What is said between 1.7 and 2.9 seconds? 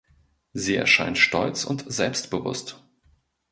selbstbewusst.